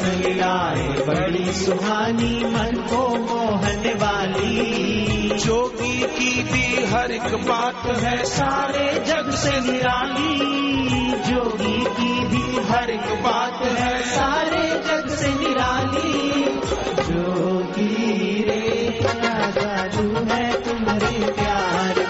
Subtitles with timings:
[0.00, 8.24] कृष्ण लीलाएँ बड़ी सुहानी मन को मोहन वाली। जोगी की भी हर एक बात है।
[8.24, 10.38] सारे जग से निराली।
[11.32, 16.42] जोगी की भी हर एक बात है। सारे जग से निराली।
[17.12, 22.09] जोगी रे क्या जादू है तुम्हारे प्यार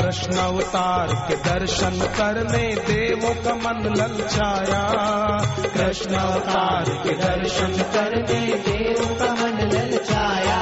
[0.00, 4.82] कृष्ण अवतार के दर्शन करने देवों का मन ललचाया
[5.74, 10.60] कृष्ण अवतार के दर्शन करने देव का मन ललचाया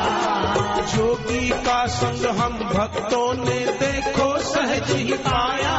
[0.78, 5.76] जोगी का संग हम भक्तों ने देखो सहज ही पाया।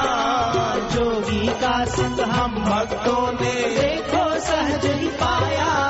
[0.92, 5.89] जोगी का संग हम भक्तों ने देखो सहज ही पाया।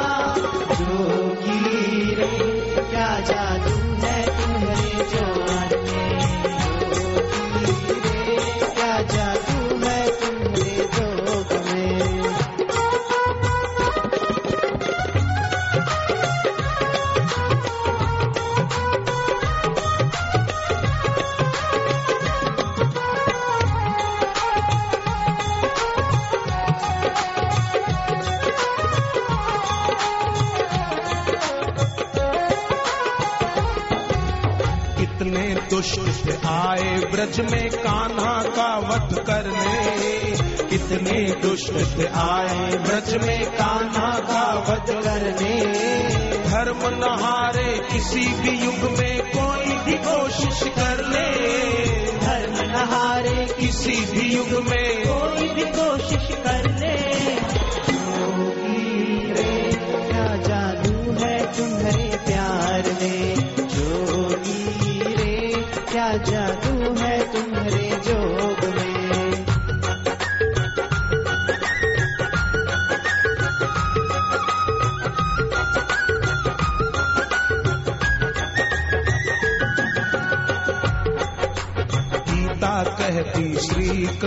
[37.20, 39.92] ब्रज में कान्हा का वध करने,
[40.66, 41.72] कितने दुष्ट
[42.16, 45.56] आए ब्रज में कान्हा का वध करने।
[46.44, 51.30] धर्म नहारे किसी भी युग में कोई भी कोशिश कर ले।
[52.18, 57.59] धर्म नहारे किसी भी युग में कोई भी कोशिश कर ले।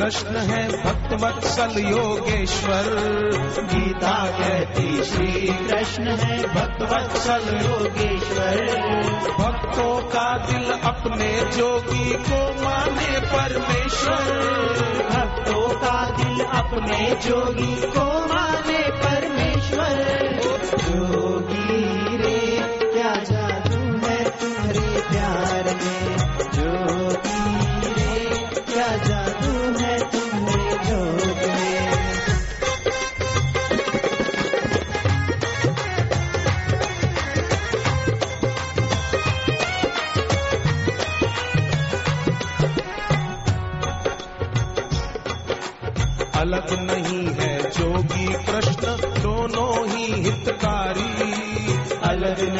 [0.03, 2.85] कृष्ण है भक्त वत्सल योगेश्वर।
[3.59, 8.81] गीता कहती श्री कृष्ण है भक्तवत्सल योगेश्वर।
[9.39, 14.51] भक्तों का दिल अपने जोगी को माने परमेश्वर।
[15.11, 20.23] भक्तों का दिल अपने जोगी को माने परमेश्वर।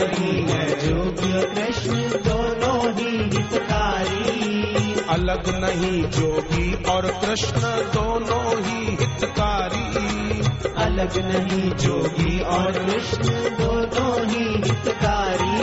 [0.03, 7.61] नहीं है जोगी और कृष्ण दोनों ही हितकारी। अलग नहीं जोगी और कृष्ण
[7.95, 10.41] दोनों ही हितकारी।
[10.85, 13.29] अलग नहीं जोगी और कृष्ण
[13.61, 15.57] दोनों ही हितकारी।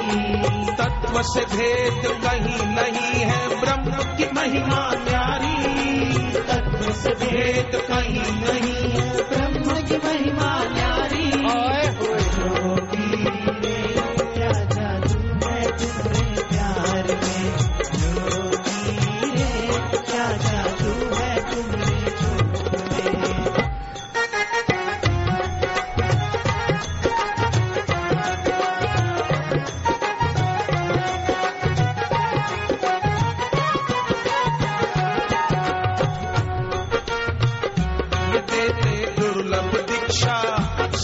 [0.73, 5.57] तत्व से भेद कहीं नहीं है ब्रह्म की महिमा न्यारी
[6.41, 9.48] तत्व से भेद कहीं नहीं है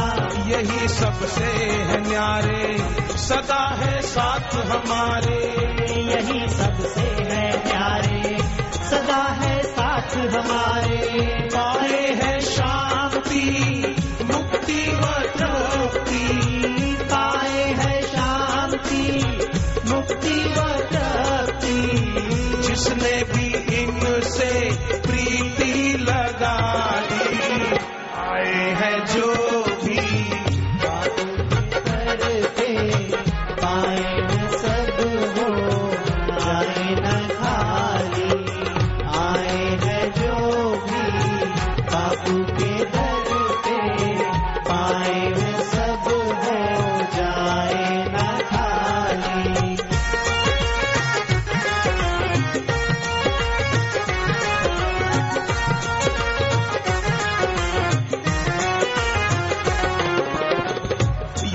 [0.48, 2.78] यही सबसे है न्यारे।
[3.18, 5.56] सदा है साथ हमारे।
[6.02, 8.38] यही सबसे है प्यारे
[8.86, 11.22] सदा है साथ हमारे।
[11.56, 15.06] पाए है शांति, मुक्ति व
[15.38, 16.40] तृप्ति।
[17.02, 19.24] पाए है शांति,
[19.86, 20.45] मुक्ति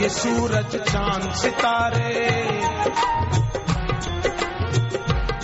[0.09, 2.15] सूरज चाँद सितारे।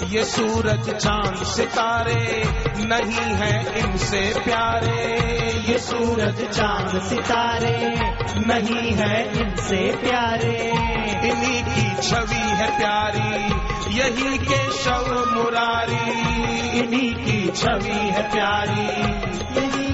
[0.06, 2.44] ये सूरज चाँद सितारे
[2.87, 5.17] नहीं है इनसे प्यारे।
[5.73, 7.94] ये सूरज चाँद सितारे
[8.47, 10.73] नहीं है इनसे प्यारे।
[11.31, 13.44] इन्हीं की छवि है प्यारी,
[13.99, 16.11] यही के शव मुरारी।
[16.79, 18.87] इन्हीं की छवि है प्यारी।
[19.61, 19.85] यही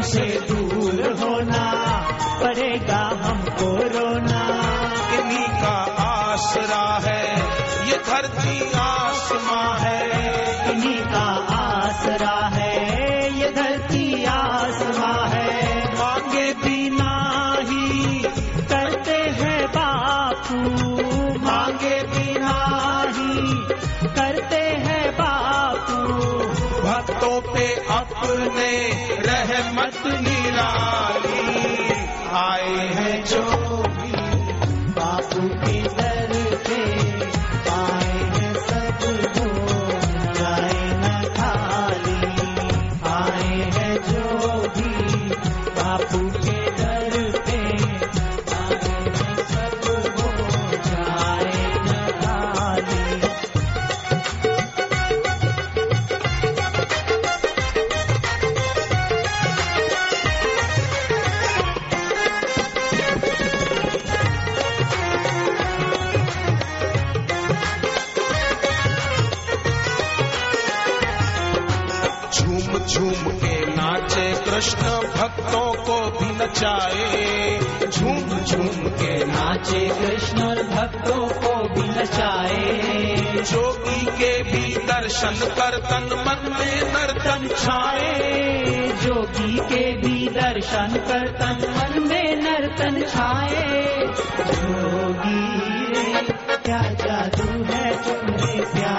[0.00, 1.64] इनसे दूर होना
[2.42, 4.44] पड़ेगा हमको रोना।
[5.16, 7.24] इन्हीं का आसरा है
[7.90, 9.89] ये धरती आसमां है।
[85.00, 88.32] दर्शन कर तन मन में नर्तन छाए।
[89.02, 93.88] जोगी के भी दर्शन कर तन मन में नर्तन छाए।
[94.50, 95.60] जोगी
[96.56, 98.89] क्या जादू है तुमने प्यार?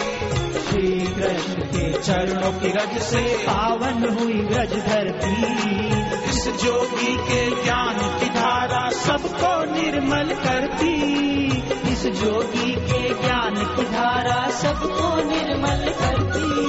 [0.61, 5.45] श्री कृष्ण के चरणों की रज से पावन हुई व्रज धरती।
[6.29, 11.11] इस जोगी के ज्ञान की धारा सबको निर्मल करती।
[11.93, 16.65] इस जोगी के ज्ञान की धारा सबको निर्मल करती।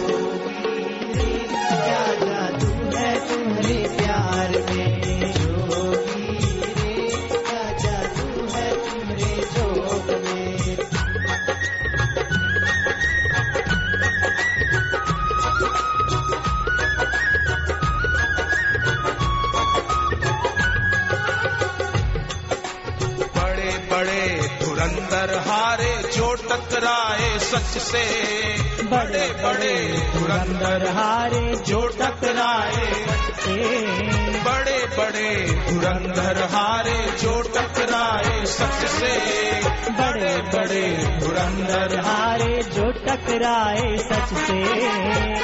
[0.00, 1.38] जोगी रे,
[1.68, 5.61] क्या जादू है तुम्हारे प्यार में।
[24.82, 28.02] धुरंधर हारे जो टकराए सच से।
[28.84, 29.74] बड़े बड़े
[30.14, 32.86] धुरंधर हारे जो टकराए
[34.46, 35.30] बड़े बड़े
[35.68, 39.12] धुरंधर हारे जो टकराए सच से।
[40.00, 40.82] बड़े बड़े
[41.20, 44.60] धुरंधर हारे जो टकराए सच से।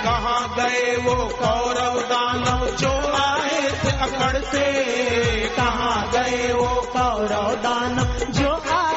[0.03, 2.93] कहाँ गए वो कौरव दानव जो
[3.23, 4.67] आए थे अकड़ते
[5.57, 8.88] कहाँ गए वो कौरव दानव जो आए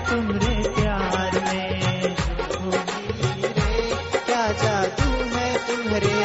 [0.00, 1.70] तुमरे प्यार में।
[3.56, 3.72] रे
[4.26, 6.20] क्या जादू है तुम्हारे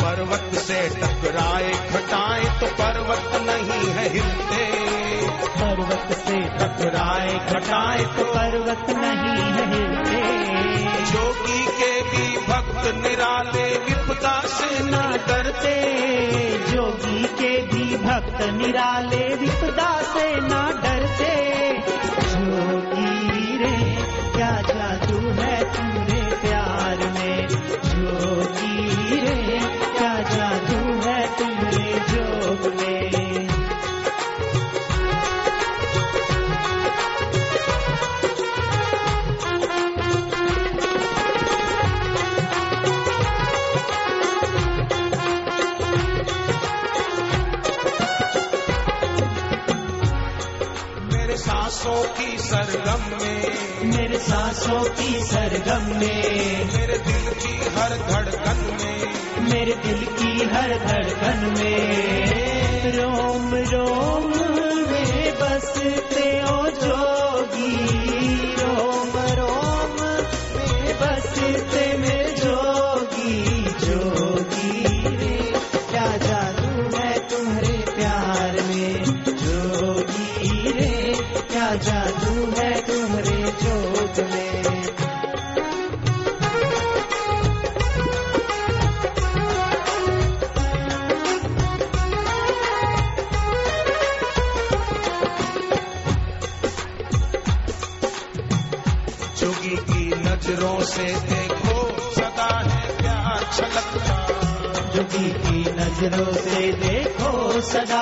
[0.00, 4.64] पर्वत से टकराए घटाए तो पर्वत नहीं है हिलते।
[5.58, 9.07] पर्वत से टकराए घटाए तो पर्वत नहीं
[12.78, 14.96] भक्त निराले विपदा से न
[15.28, 15.76] डरते।
[16.72, 20.97] जोगी के भी भक्त निराले विपदा से न डरते।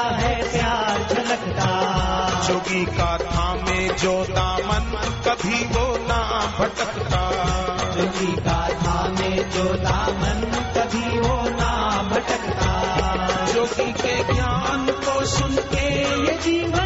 [0.08, 1.68] है प्यार झलकता।
[2.48, 7.22] जोगी का थामे जो दामन कभी वो ना भटकता।
[7.90, 10.40] जोगी का थामे जो दामन
[10.76, 12.72] कभी वो ना भटकता।
[13.52, 15.88] जोगी के ज्ञान को सुन के
[16.26, 16.85] ये जीवन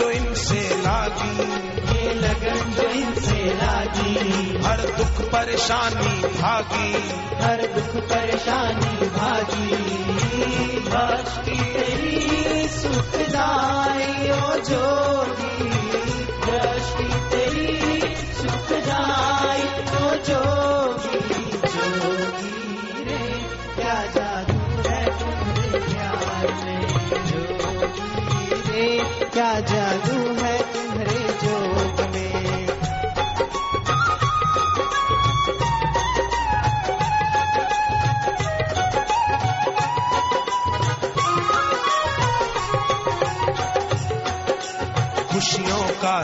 [0.00, 1.32] जो इनसे लागी
[1.94, 4.14] ये लगन जो इनसे लागी
[4.64, 6.92] हर दुख परेशानी भागी।
[7.42, 9.76] हर दुख परेशानी भागी।
[10.88, 15.70] भक्ति तेरी सुखदाई ओ जोगी
[16.46, 19.62] दृष्टि तेरी सुखदाई
[20.00, 20.69] ओ जोगी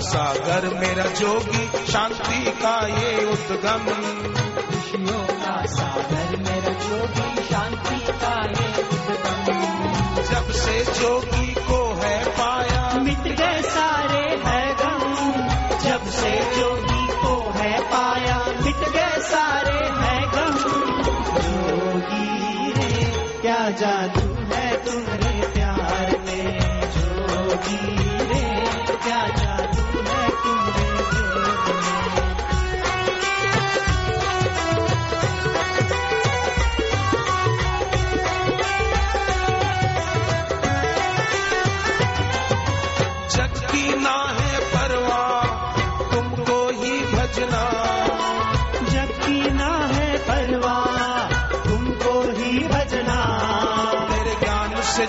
[0.07, 3.85] सागर मेरा जोगी शांति का ये उद्गम।
[4.67, 11.36] खुशियों का सागर मेरा जोगी शांति का ये उद्गम। जब से जोगी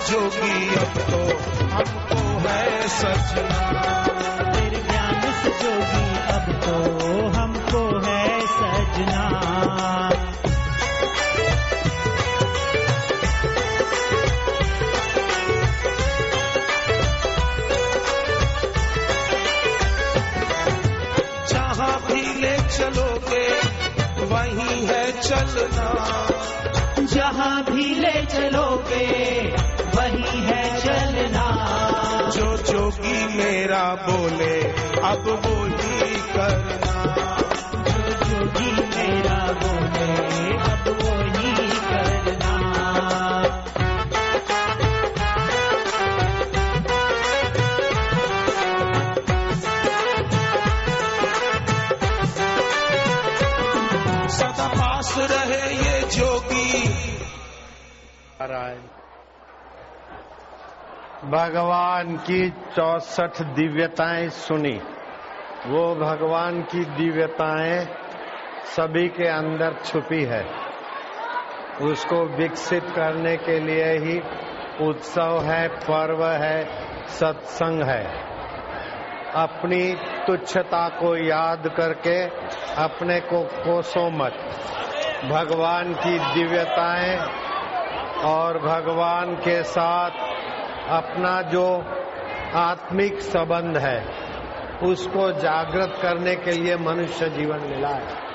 [0.08, 1.18] जोगी अब तो
[1.72, 3.82] हमको है सजना
[4.52, 6.76] तेरे ज्ञान से जोगी अब तो
[7.36, 8.22] हमको है
[8.54, 9.26] सजना
[21.52, 23.46] जहाँ भी ले चलोगे
[24.32, 26.37] वहीं है चलना।
[27.12, 29.06] जहाँ भी ले चलोगे
[29.96, 31.46] वही है चलना।
[32.34, 34.60] जो जोगी मेरा बोले
[35.02, 36.96] अब वो ही करना।
[37.88, 40.10] जो जोगी मेरा बोले
[40.56, 42.08] अब वो ही करना।
[54.98, 56.88] पास रहे ये जोगी।
[61.30, 64.80] भगवान की चौसठ दिव्यताएँ सुनी।
[65.66, 67.88] वो भगवान की दिव्यताएँ
[68.64, 70.46] सभी के अंदर छुपी है।
[71.82, 74.20] उसको विकसित करने के लिए ही
[74.88, 76.64] उत्सव है, पर्व है,
[77.06, 78.28] सत्संग है।
[79.34, 79.94] अपनी
[80.26, 82.24] तुच्छता को याद करके
[82.82, 84.32] अपने को कोसो मत।
[85.24, 87.16] भगवान की दिव्यताएँ
[88.22, 90.10] और भगवान के साथ
[90.88, 91.84] अपना जो
[92.54, 94.06] आत्मिक संबंध है,
[94.82, 98.28] उसको जागृत करने के लिए मनुष्य जीवन मिला है।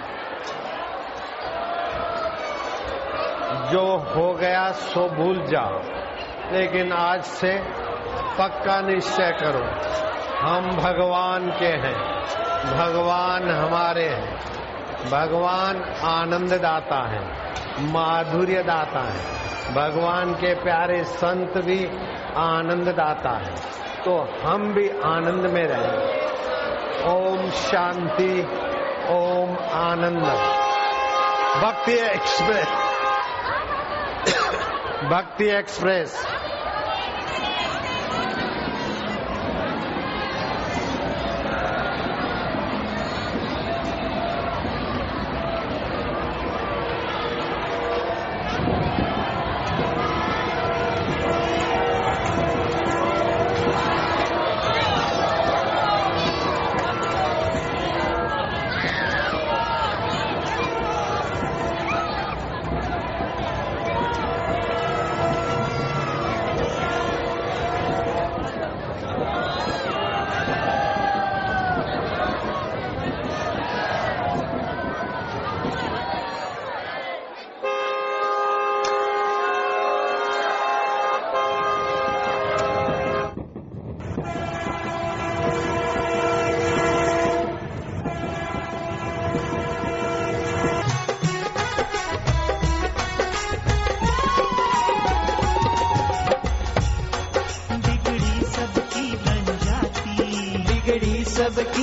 [3.72, 5.82] जो हो गया सो भूल जाओ,
[6.54, 7.58] लेकिन आज से
[8.40, 9.66] पक्का निश्चय करो,
[10.48, 12.14] हम भगवान के हैं,
[12.78, 14.53] भगवान हमारे हैं।
[15.12, 19.26] भगवान आनंद दाता है माधुर्य दाता है।
[19.74, 21.90] भगवान के प्यारे संत भी
[22.36, 23.56] आनंद दाता है।
[24.06, 28.48] तो हम भी आनंद में रहें। ओम शांति,
[29.10, 30.54] ओम आनंद।
[31.64, 32.68] भक्ति एक्सप्रेस।
[35.04, 36.43] भक्ति एक्सप्रेस।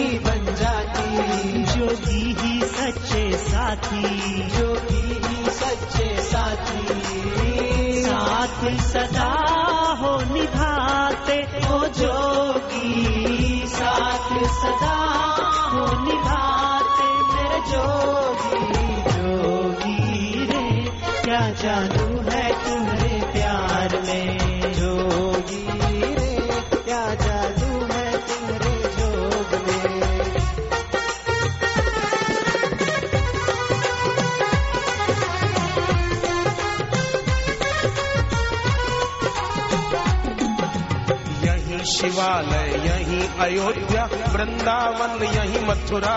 [0.01, 4.03] सबकी बन जाती। जोगी ही सच्चे साथी।
[4.49, 7.03] जोगी ही सच्चे साथी।
[8.03, 9.31] साथ सदा
[10.01, 11.39] हो निभाते
[11.73, 14.29] ओ जोगी। साथ
[14.63, 14.97] सदा
[15.73, 18.67] हो निभाते मेरे जोगी।
[19.13, 20.91] जोगी रे
[21.23, 22.39] क्या जादू है
[42.01, 46.17] शिवालय, यही अयोध्या, वृंदावन, यही मथुरा,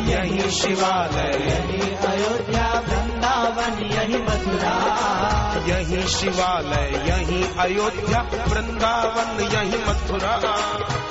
[0.00, 4.74] यही शिवालय। यही अयोध्या वृंदावन यही मथुरा
[5.66, 10.40] यही शिवालय यही अयोध्या वृंदावन यही मथुरा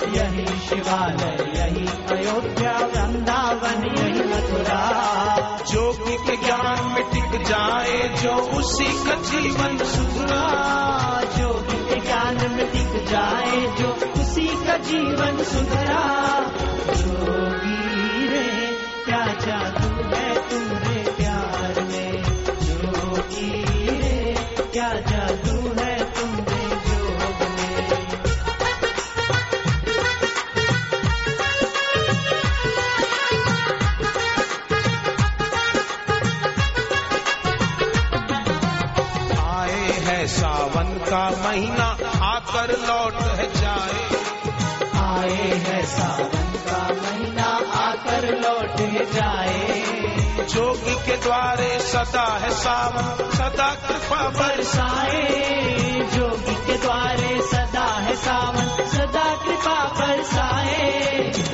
[0.08, 4.82] यही शिवालय, यही अयोध्या, वृंदावन, यही मथुरा।
[5.71, 10.43] जोगी के ज्ञान में टिक जाए, जो उसी का जीवन सुधरा।
[11.38, 11.76] जोगी
[14.77, 16.03] जीवन सुधरा।
[16.93, 18.47] जोगी रे
[19.05, 21.79] क्या जादू है तुम्हारे प्यार
[22.61, 23.63] जोगी
[24.73, 27.87] क्या जादू है तुम्हारे जोग में?
[39.47, 41.89] आए है सावन का महीना,
[42.25, 43.21] आकर लौट
[43.57, 44.26] जाए।
[45.27, 48.77] आए है सावन का महीना आकर लौट
[49.13, 49.81] जाए।
[50.43, 55.23] जोगी के द्वारे सदा है सावन सदा कृपा बरसाए।
[56.15, 61.46] जोगी के द्वारे सदा है सावन सदा कृपा बरसाए।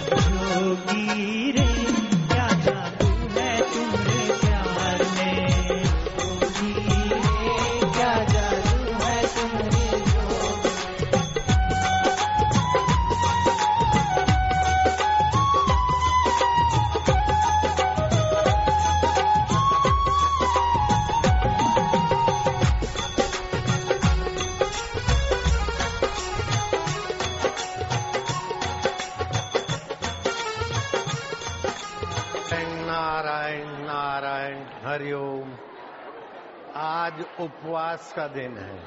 [37.03, 38.83] आज उपवास का दिन है।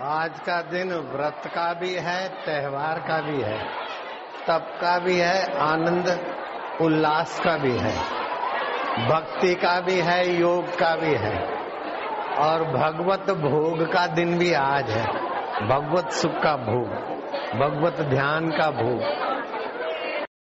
[0.00, 3.58] आज का दिन व्रत का भी है, त्योहार का भी है,
[4.48, 6.34] तप का भी है, आनंद,
[6.80, 7.96] उल्लास का भी है,
[9.08, 11.44] भक्ति का भी है, योग का भी है।
[12.38, 15.06] और भगवत भोग का दिन भी आज है।
[15.68, 16.88] भगवत सुख का भोग,
[17.60, 19.29] भगवत ध्यान का भोग